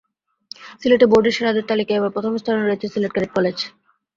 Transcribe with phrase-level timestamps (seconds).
[0.81, 3.57] সিলেটে বোর্ডে সেরাদের তালিকায় এবার প্রথম স্থানে রয়েছে সিলেট ক্যাডেট কলেজ।